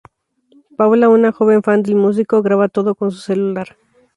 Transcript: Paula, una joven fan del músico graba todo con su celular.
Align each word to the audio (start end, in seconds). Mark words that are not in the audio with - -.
Paula, 0.77 1.09
una 1.09 1.31
joven 1.31 1.61
fan 1.61 1.83
del 1.83 1.93
músico 1.95 2.41
graba 2.41 2.69
todo 2.69 2.95
con 2.95 3.11
su 3.11 3.19
celular. 3.19 3.77